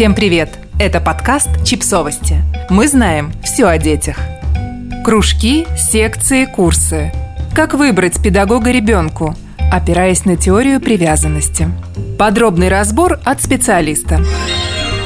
[0.00, 0.48] Всем привет!
[0.78, 2.36] Это подкаст «Чипсовости».
[2.70, 4.16] Мы знаем все о детях.
[5.04, 7.12] Кружки, секции, курсы.
[7.54, 9.34] Как выбрать педагога ребенку,
[9.70, 11.68] опираясь на теорию привязанности.
[12.18, 14.24] Подробный разбор от специалиста.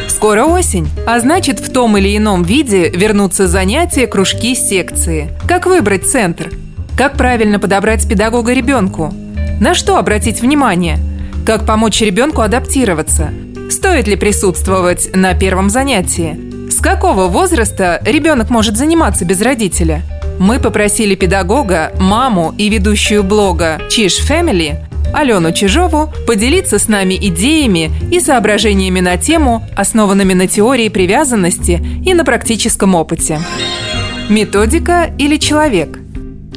[0.07, 5.37] Скоро осень, а значит в том или ином виде вернутся занятия, кружки, секции.
[5.49, 6.53] Как выбрать центр?
[6.97, 9.13] Как правильно подобрать педагога ребенку?
[9.61, 11.01] На что обратить внимание?
[11.45, 13.33] Как помочь ребенку адаптироваться?
[13.71, 16.71] Стоит ли присутствовать на первом занятии?
[16.71, 20.03] С какого возраста ребенок может заниматься без родителя?
[20.39, 24.77] Мы попросили педагога, маму и ведущую блога Чиш Family
[25.15, 32.15] Алену Чижову поделиться с нами идеями и соображениями на тему, основанными на теории привязанности и
[32.15, 33.41] на практическом опыте.
[34.29, 36.01] Методика или человек?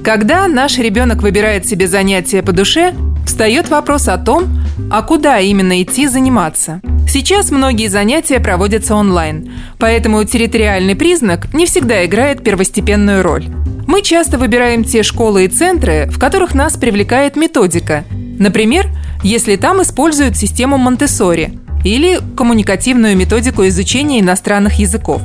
[0.03, 2.93] Когда наш ребенок выбирает себе занятие по душе,
[3.25, 4.45] встает вопрос о том,
[4.89, 6.81] а куда именно идти заниматься.
[7.19, 13.47] Сейчас многие занятия проводятся онлайн, поэтому территориальный признак не всегда играет первостепенную роль.
[13.87, 18.03] Мы часто выбираем те школы и центры, в которых нас привлекает методика.
[18.37, 18.85] Например,
[19.23, 25.23] если там используют систему Монтессори или коммуникативную методику изучения иностранных языков.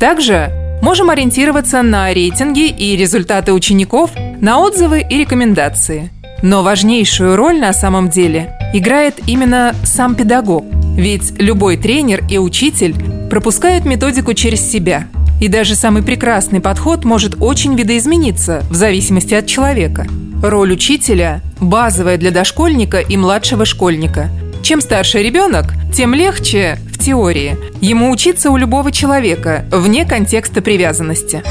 [0.00, 0.50] Также
[0.82, 6.10] можем ориентироваться на рейтинги и результаты учеников, на отзывы и рекомендации.
[6.42, 10.64] Но важнейшую роль на самом деле играет именно сам педагог.
[10.98, 12.96] Ведь любой тренер и учитель
[13.30, 15.06] пропускают методику через себя.
[15.40, 20.08] И даже самый прекрасный подход может очень видоизмениться в зависимости от человека.
[20.42, 24.28] Роль учителя– базовая для дошкольника и младшего школьника.
[24.64, 31.44] Чем старше ребенок, тем легче, в теории, ему учиться у любого человека, вне контекста привязанности.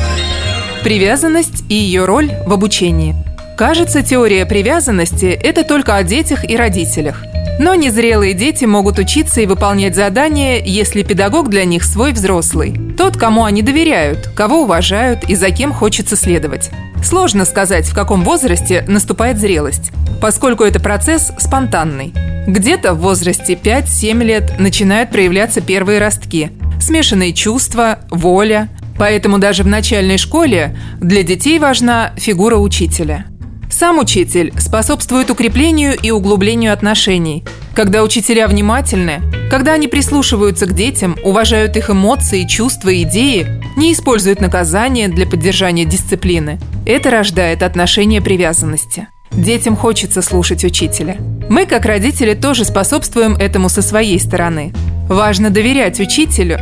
[0.83, 3.15] Привязанность и ее роль в обучении–
[3.57, 7.23] Кажется, теория привязанности– это только о детях и родителях.
[7.59, 12.75] Но незрелые дети могут учиться и выполнять задания, если педагог для них свой взрослый.
[12.97, 16.69] Тот, кому они доверяют, кого уважают и за кем хочется следовать.
[17.03, 19.91] Сложно сказать, в каком возрасте наступает зрелость,
[20.21, 22.13] поскольку это процесс спонтанный.
[22.47, 28.69] Где-то в возрасте 5-7 лет начинают проявляться первые ростки, смешанные чувства, воля.
[28.97, 33.25] Поэтому даже в начальной школе для детей важна фигура учителя–
[33.77, 37.43] сам учитель способствует укреплению и углублению отношений.
[37.75, 39.21] Когда учителя внимательны,
[39.51, 43.45] когда они прислушиваются к детям, уважают их эмоции, чувства идеи,
[43.77, 49.09] не используют наказания для поддержания дисциплины, это рождает отношение привязанности.
[49.31, 51.17] Детям хочется слушать учителя.
[51.47, 54.73] Мы, как родители, тоже способствуем этому со своей стороны.
[55.07, 56.57] Важно доверять учителю,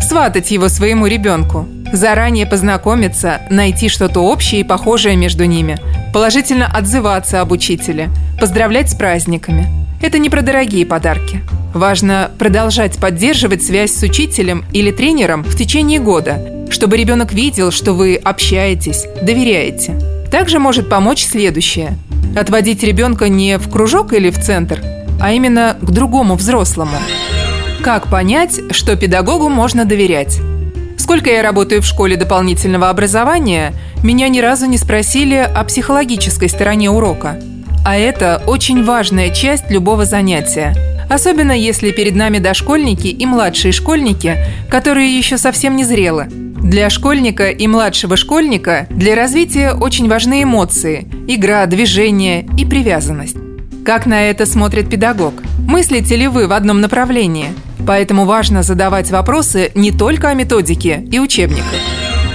[0.00, 5.78] сватать его своему ребенку, заранее познакомиться, найти что-то общее и похожее между ними,
[6.12, 8.10] положительно отзываться об учителе,
[8.40, 9.66] поздравлять с праздниками.
[10.00, 11.42] Это не про дорогие подарки.
[11.74, 17.92] Важно продолжать поддерживать связь с учителем или тренером в течение года, чтобы ребенок видел, что
[17.92, 19.98] вы общаетесь, доверяете.
[20.30, 21.96] Также может помочь следующее.
[22.36, 24.80] Отводить ребенка не в кружок или в центр,
[25.20, 26.96] а именно к другому взрослому.
[27.82, 30.40] Как понять, что педагогу можно доверять?
[30.98, 33.72] Сколько я работаю в школе дополнительного образования,
[34.02, 37.40] меня ни разу не спросили о психологической стороне урока.
[37.86, 40.74] А это очень важная часть любого занятия.
[41.08, 44.36] Особенно если перед нами дошкольники и младшие школьники,
[44.68, 46.26] которые еще совсем не зрелы.
[46.28, 53.36] Для школьника и младшего школьника для развития очень важны эмоции, игра, движение и привязанность.
[53.86, 55.34] Как на это смотрит педагог?
[55.60, 57.54] Мыслите ли вы в одном направлении?
[57.86, 61.80] Поэтому важно задавать вопросы не только о методике и учебниках.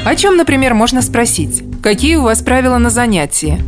[0.06, 1.64] О чем, например, можно спросить?
[1.82, 3.60] Какие у вас правила на занятии?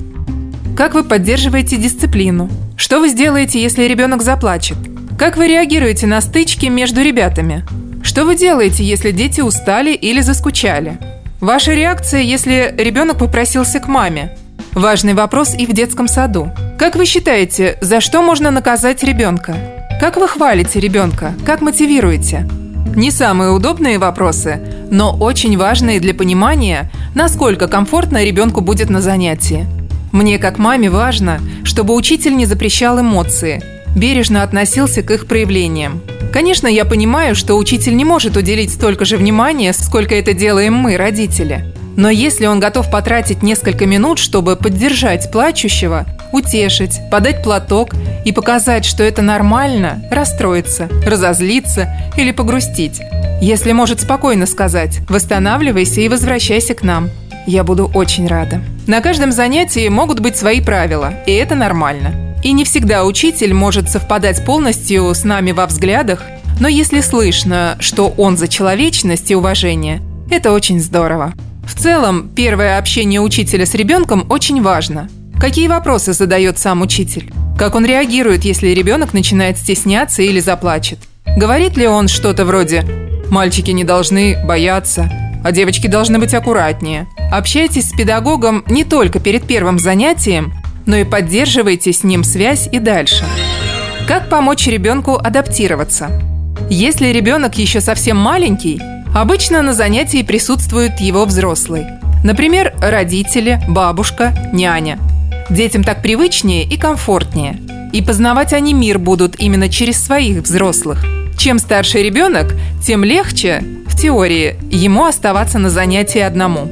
[0.76, 2.50] Как вы поддерживаете дисциплину?
[2.76, 4.78] Что вы сделаете, если ребенок заплачет?
[5.18, 7.66] Как вы реагируете на стычки между ребятами?
[8.04, 10.98] Что вы делаете, если дети устали или заскучали?
[11.40, 14.38] Ваша реакция, если ребенок попросился к маме?
[14.74, 16.52] Важный вопрос и в детском саду.
[16.78, 19.75] Как вы считаете, за что можно наказать ребенка?
[19.98, 21.34] Как вы хвалите ребенка?
[21.46, 22.46] Как мотивируете?
[22.96, 24.60] Не самые удобные вопросы,
[24.92, 29.66] но очень важные для понимания, насколько комфортно ребенку будет на занятии.
[30.12, 33.64] Мне как маме важно, чтобы учитель не запрещал эмоции,
[33.96, 36.02] бережно относился к их проявлениям.
[36.34, 40.98] Конечно, я понимаю, что учитель не может уделить столько же внимания, сколько это делаем мы,
[40.98, 41.74] родители.
[41.96, 47.94] Но если он готов потратить несколько минут, чтобы поддержать плачущего, утешить, подать платок
[48.26, 53.02] и показать, что это нормально, расстроиться, разозлиться или погрустить.
[53.42, 57.10] Если может спокойно сказать «восстанавливайся и возвращайся к нам»,
[57.46, 58.62] я буду очень рада.
[58.88, 62.36] На каждом занятии могут быть свои правила, и это нормально.
[62.44, 66.24] И не всегда учитель может совпадать полностью с нами во взглядах,
[66.60, 70.02] Но если слышно, что он за человечность и уважение,
[70.32, 71.34] это очень здорово.
[71.68, 75.10] В целом, первое общение учителя с ребенком очень важно.
[75.40, 77.32] Какие вопросы задает сам учитель?
[77.58, 81.00] Как он реагирует, если ребенок начинает стесняться или заплачет?
[81.38, 82.86] Говорит ли он что-то вроде
[83.30, 85.12] «мальчики не должны бояться»,
[85.44, 87.08] а девочки должны быть аккуратнее.
[87.32, 90.54] Общайтесь с педагогом не только перед первым занятием,
[90.86, 93.26] но и поддерживайте с ним связь и дальше.
[94.08, 96.10] Как помочь ребенку адаптироваться?
[96.70, 98.82] Если ребенок еще совсем маленький,
[99.14, 101.86] обычно на занятии присутствует его взрослый.
[102.24, 104.98] Например, родители, бабушка, няня.
[105.50, 107.60] Детям так привычнее и комфортнее.
[107.94, 111.06] И познавать они мир будут именно через своих взрослых.
[111.38, 116.72] Чем старше ребенок, тем легче, в теории, ему оставаться на занятии одному.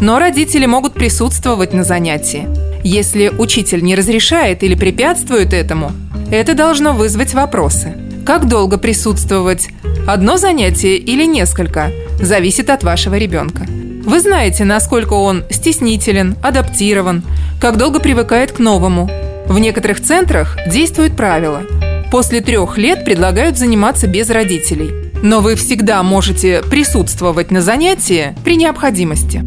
[0.00, 2.48] Но родители могут присутствовать на занятии.
[2.82, 5.92] Если учитель не разрешает или препятствует этому,
[6.32, 7.94] это должно вызвать вопросы.
[8.26, 9.68] Как долго присутствовать?
[10.06, 11.92] Одно занятие или несколько?
[12.20, 13.66] Зависит от вашего ребенка.
[14.04, 17.22] Вы знаете, насколько он стеснителен, адаптирован,
[17.60, 19.10] как долго привыкает к новому.
[19.46, 21.62] В некоторых центрах действует правило.
[22.10, 24.90] После трех лет предлагают заниматься без родителей.
[25.22, 29.42] Но вы всегда можете присутствовать на занятии при необходимости.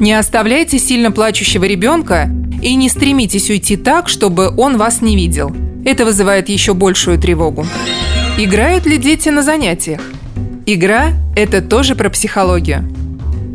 [0.00, 2.28] Не оставляйте сильно плачущего ребенка
[2.60, 5.54] и не стремитесь уйти так, чтобы он вас не видел.
[5.84, 7.66] Это вызывает еще большую тревогу.
[8.36, 10.00] Играют ли дети на занятиях?
[10.66, 12.84] Игра– это тоже про психологию.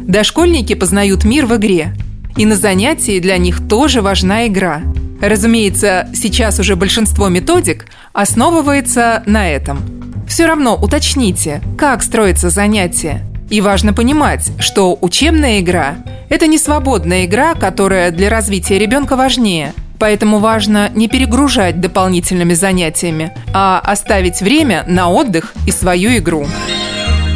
[0.07, 1.93] Дошкольники познают мир в игре.
[2.37, 4.81] И на занятии для них тоже важна игра.
[5.21, 9.79] Разумеется, сейчас уже большинство методик основывается на этом.
[10.25, 13.25] Все равно уточните, как строится занятие.
[13.49, 15.95] И важно понимать, что учебная игра–
[16.29, 19.73] это не свободная игра, которая для развития ребенка важнее.
[19.99, 26.47] Поэтому важно не перегружать дополнительными занятиями, а оставить время на отдых и свою игру.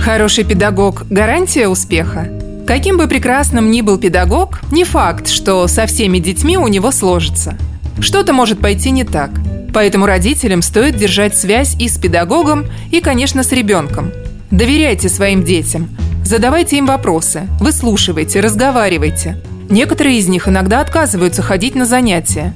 [0.03, 2.40] Хороший педагог– гарантия успеха.
[2.71, 7.57] Каким бы прекрасным ни был педагог, не факт, что со всеми детьми у него сложится.
[7.99, 9.29] Что-то может пойти не так.
[9.73, 14.13] Поэтому родителям стоит держать связь и с педагогом, и, конечно, с ребенком.
[14.51, 15.89] Доверяйте своим детям,
[16.23, 19.35] задавайте им вопросы, выслушивайте, разговаривайте.
[19.69, 22.53] Некоторые из них иногда отказываются ходить на занятия.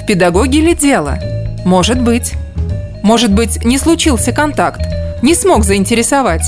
[0.00, 1.18] В педагоге ли дело?
[1.64, 2.34] Может быть.
[3.02, 4.82] Может быть, не случился контакт,
[5.22, 6.46] не смог заинтересовать.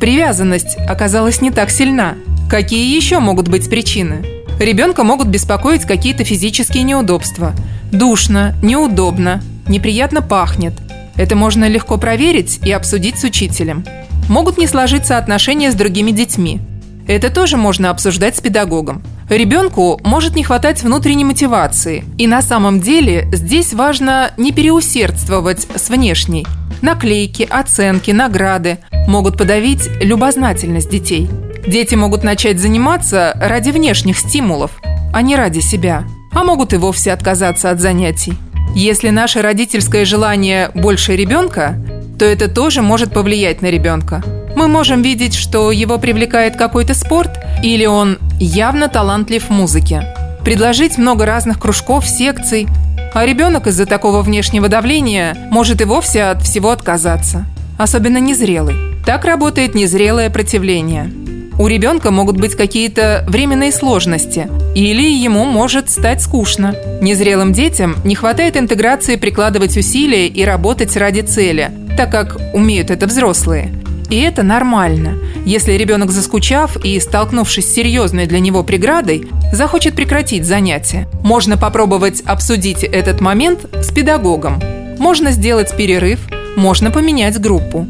[0.00, 2.16] Привязанность оказалась не так сильна.
[2.48, 4.24] Какие еще могут быть причины?
[4.58, 7.52] Ребенка могут беспокоить какие-то физические неудобства.
[7.92, 10.72] Душно, неудобно, неприятно пахнет.
[11.16, 13.84] Это можно легко проверить и обсудить с учителем.
[14.30, 16.62] Могут не сложиться отношения с другими детьми.
[17.06, 19.02] Это тоже можно обсуждать с педагогом.
[19.28, 22.02] Ребенку может не хватать внутренней мотивации.
[22.16, 26.46] И на самом деле здесь важно не переусердствовать с внешней.
[26.80, 31.28] Наклейки, оценки, награды могут подавить любознательность детей.
[31.68, 34.70] Дети могут начать заниматься ради внешних стимулов,
[35.12, 36.04] а не ради себя.
[36.32, 38.32] А могут и вовсе отказаться от занятий.
[38.74, 41.74] Если наше родительское желание больше ребенка,
[42.18, 44.22] то это тоже может повлиять на ребенка.
[44.56, 50.06] Мы можем видеть, что его привлекает какой-то спорт или он явно талантлив в музыке.
[50.44, 52.66] Предложить много разных кружков, секций,
[53.12, 57.44] а ребенок из-за такого внешнего давления может и вовсе от всего отказаться.
[57.76, 58.74] Особенно незрелый.
[59.04, 61.27] Так работает незрелое противление.
[61.58, 66.76] У ребенка могут быть какие-то временные сложности, или ему может стать скучно.
[67.02, 73.06] Незрелым детям не хватает интеграции прикладывать усилия и работать ради цели, так как умеют это
[73.06, 73.72] взрослые.
[74.08, 80.46] И это нормально, если ребенок, заскучав и столкнувшись с серьезной для него преградой, захочет прекратить
[80.46, 81.08] занятие.
[81.24, 84.62] Можно попробовать обсудить этот момент с педагогом.
[84.98, 86.20] Можно сделать перерыв,
[86.56, 87.88] можно поменять группу.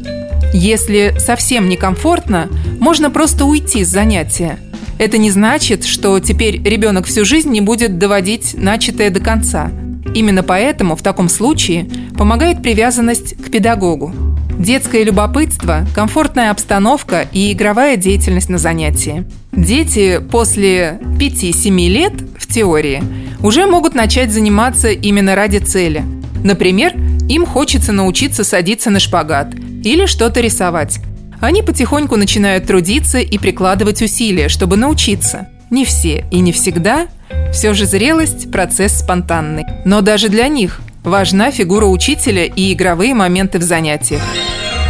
[0.51, 2.49] Если совсем некомфортно,
[2.79, 4.59] можно просто уйти с занятия.
[4.97, 9.71] Это не значит, что теперь ребенок всю жизнь не будет доводить начатое до конца.
[10.13, 14.13] Именно поэтому в таком случае помогает привязанность к педагогу.
[14.57, 19.25] Детское любопытство, комфортная обстановка и игровая деятельность на занятии.
[19.53, 23.01] Дети после 5-7 лет, в теории,
[23.41, 26.03] уже могут начать заниматься именно ради цели.
[26.43, 26.93] Например,
[27.29, 30.99] им хочется научиться садиться на шпагат или что-то рисовать.
[31.41, 35.47] Они потихоньку начинают трудиться и прикладывать усилия, чтобы научиться.
[35.69, 37.07] Не все и не всегда.
[37.53, 39.65] Все же зрелость– процесс спонтанный.
[39.85, 44.21] Но даже для них Важна фигура учителя и игровые моменты в занятиях.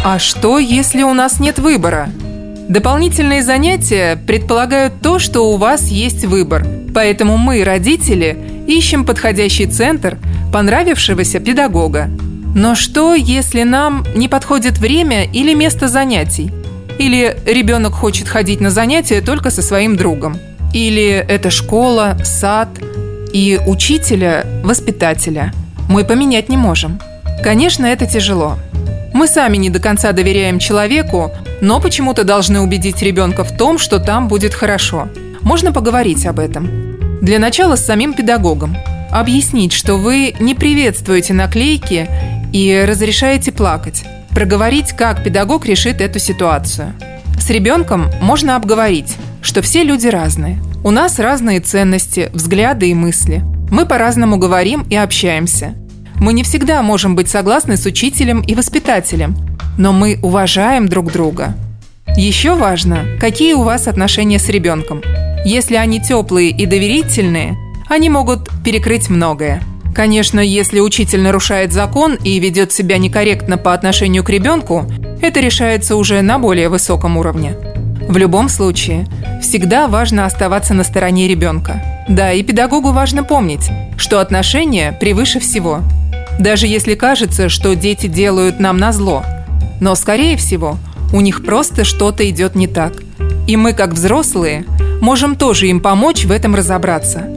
[0.04, 2.10] А что, если у нас нет выбора?
[2.68, 6.66] Дополнительные занятия предполагают то, что у вас есть выбор.
[6.94, 10.18] Поэтому мы, родители, ищем подходящий центр
[10.52, 12.10] понравившегося педагога.
[12.54, 16.50] Но что, если нам не подходит время или место занятий?
[16.98, 20.36] Или ребенок хочет ходить на занятия только со своим другом?
[20.74, 22.68] Или это школа, сад
[23.32, 25.52] и учителя, воспитателя?
[25.88, 27.00] Мы поменять не можем.
[27.42, 28.58] Конечно, это тяжело.
[29.14, 31.30] Мы сами не до конца доверяем человеку,
[31.60, 35.08] но почему-то должны убедить ребенка в том, что там будет хорошо.
[35.40, 36.68] Можно поговорить об этом.
[37.22, 38.76] Для начала с самим педагогом.
[39.10, 42.08] Объяснить, что вы не приветствуете наклейки
[42.52, 44.04] и разрешаете плакать.
[44.30, 46.94] Проговорить, как педагог решит эту ситуацию.
[47.38, 50.58] С ребенком можно обговорить, что все люди разные.
[50.84, 53.42] У нас разные ценности, взгляды и мысли.
[53.70, 55.74] Мы по-разному говорим и общаемся.
[56.16, 59.36] Мы не всегда можем быть согласны с учителем и воспитателем,
[59.78, 61.54] но мы уважаем друг друга.
[62.16, 65.02] Еще важно, какие у вас отношения с ребенком.
[65.44, 67.56] Если они теплые и доверительные,
[67.88, 69.62] они могут перекрыть многое.
[69.94, 74.86] Конечно, если учитель нарушает закон и ведет себя некорректно по отношению к ребенку,
[75.20, 77.56] это решается уже на более высоком уровне.
[78.08, 79.06] В любом случае,
[79.42, 81.82] всегда важно оставаться на стороне ребенка.
[82.08, 85.80] Да, и педагогу важно помнить, что отношения превыше всего–
[86.40, 89.22] даже если кажется, что дети делают нам на зло.
[89.78, 90.78] Но, скорее всего,
[91.12, 92.94] у них просто что-то идет не так.
[93.46, 94.64] И мы, как взрослые,
[95.02, 97.28] можем тоже им помочь в этом разобраться.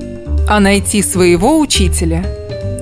[0.48, 2.26] А найти своего учителя–